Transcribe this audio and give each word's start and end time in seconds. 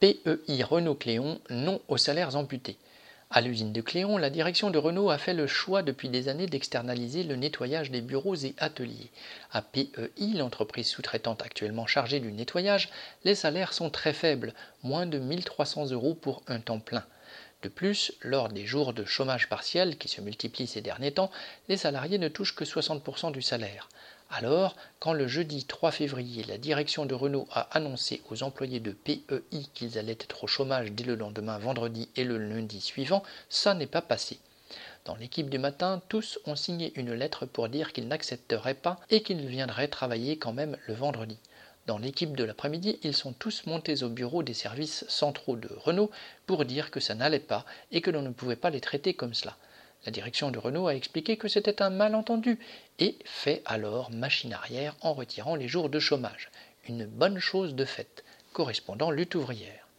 PEI 0.00 0.62
Renault 0.62 0.94
Cléon, 0.94 1.42
non 1.50 1.82
aux 1.88 1.98
salaires 1.98 2.34
amputés. 2.34 2.78
À 3.28 3.42
l'usine 3.42 3.74
de 3.74 3.82
Cléon, 3.82 4.16
la 4.16 4.30
direction 4.30 4.70
de 4.70 4.78
Renault 4.78 5.10
a 5.10 5.18
fait 5.18 5.34
le 5.34 5.46
choix 5.46 5.82
depuis 5.82 6.08
des 6.08 6.28
années 6.28 6.46
d'externaliser 6.46 7.22
le 7.22 7.36
nettoyage 7.36 7.90
des 7.90 8.00
bureaux 8.00 8.34
et 8.34 8.54
ateliers. 8.56 9.10
À 9.52 9.60
PEI, 9.60 10.32
l'entreprise 10.34 10.88
sous-traitante 10.88 11.42
actuellement 11.42 11.86
chargée 11.86 12.18
du 12.18 12.32
nettoyage, 12.32 12.88
les 13.24 13.34
salaires 13.34 13.74
sont 13.74 13.90
très 13.90 14.14
faibles, 14.14 14.54
moins 14.82 15.04
de 15.04 15.18
1300 15.18 15.90
euros 15.90 16.14
pour 16.14 16.42
un 16.48 16.60
temps 16.60 16.80
plein. 16.80 17.04
De 17.62 17.68
plus, 17.68 18.14
lors 18.22 18.48
des 18.48 18.64
jours 18.64 18.94
de 18.94 19.04
chômage 19.04 19.50
partiel 19.50 19.98
qui 19.98 20.08
se 20.08 20.22
multiplient 20.22 20.66
ces 20.66 20.80
derniers 20.80 21.12
temps, 21.12 21.30
les 21.68 21.76
salariés 21.76 22.16
ne 22.16 22.28
touchent 22.28 22.54
que 22.54 22.64
60% 22.64 23.32
du 23.32 23.42
salaire. 23.42 23.90
Alors, 24.32 24.76
quand 25.00 25.12
le 25.12 25.26
jeudi 25.26 25.64
3 25.64 25.90
février, 25.90 26.44
la 26.44 26.56
direction 26.56 27.04
de 27.04 27.14
Renault 27.14 27.48
a 27.50 27.62
annoncé 27.76 28.22
aux 28.30 28.44
employés 28.44 28.78
de 28.78 28.92
PEI 28.92 29.24
qu'ils 29.74 29.98
allaient 29.98 30.12
être 30.12 30.44
au 30.44 30.46
chômage 30.46 30.92
dès 30.92 31.02
le 31.02 31.16
lendemain 31.16 31.58
vendredi 31.58 32.08
et 32.14 32.22
le 32.22 32.38
lundi 32.38 32.80
suivant, 32.80 33.24
ça 33.48 33.74
n'est 33.74 33.88
pas 33.88 34.02
passé. 34.02 34.38
Dans 35.04 35.16
l'équipe 35.16 35.50
du 35.50 35.58
matin, 35.58 36.00
tous 36.08 36.38
ont 36.46 36.54
signé 36.54 36.92
une 36.94 37.12
lettre 37.12 37.44
pour 37.44 37.68
dire 37.68 37.92
qu'ils 37.92 38.06
n'accepteraient 38.06 38.74
pas 38.74 39.00
et 39.10 39.24
qu'ils 39.24 39.44
viendraient 39.44 39.88
travailler 39.88 40.38
quand 40.38 40.52
même 40.52 40.76
le 40.86 40.94
vendredi. 40.94 41.38
Dans 41.88 41.98
l'équipe 41.98 42.36
de 42.36 42.44
l'après-midi, 42.44 43.00
ils 43.02 43.16
sont 43.16 43.32
tous 43.32 43.66
montés 43.66 44.04
au 44.04 44.10
bureau 44.10 44.44
des 44.44 44.54
services 44.54 45.04
centraux 45.08 45.56
de 45.56 45.70
Renault 45.84 46.12
pour 46.46 46.64
dire 46.64 46.92
que 46.92 47.00
ça 47.00 47.16
n'allait 47.16 47.40
pas 47.40 47.64
et 47.90 48.00
que 48.00 48.12
l'on 48.12 48.22
ne 48.22 48.30
pouvait 48.30 48.54
pas 48.54 48.70
les 48.70 48.80
traiter 48.80 49.12
comme 49.12 49.34
cela. 49.34 49.56
La 50.06 50.12
direction 50.12 50.50
de 50.50 50.58
Renault 50.58 50.86
a 50.86 50.94
expliqué 50.94 51.36
que 51.36 51.48
c'était 51.48 51.82
un 51.82 51.90
malentendu 51.90 52.58
et 52.98 53.18
fait 53.24 53.62
alors 53.66 54.10
machine 54.10 54.54
arrière 54.54 54.96
en 55.02 55.12
retirant 55.12 55.56
les 55.56 55.68
jours 55.68 55.90
de 55.90 55.98
chômage. 55.98 56.50
Une 56.88 57.04
bonne 57.04 57.38
chose 57.38 57.74
de 57.74 57.84
faite. 57.84 58.24
Correspondant 58.52 59.10
lutte 59.10 59.34
ouvrière. 59.34 59.89